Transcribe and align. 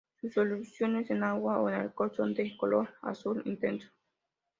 Sus 0.19 0.29
disoluciones 0.29 1.11
en 1.11 1.21
agua 1.21 1.59
o 1.59 1.69
en 1.69 1.75
alcohol 1.75 2.11
son 2.15 2.33
de 2.33 2.57
color 2.57 2.89
azul 3.03 3.43
intenso. 3.45 3.87